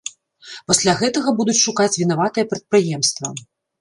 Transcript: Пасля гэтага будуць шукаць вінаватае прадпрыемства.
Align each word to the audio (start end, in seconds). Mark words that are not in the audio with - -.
Пасля 0.69 0.95
гэтага 1.01 1.29
будуць 1.41 1.57
шукаць 1.65 1.93
вінаватае 2.01 2.47
прадпрыемства. 2.55 3.27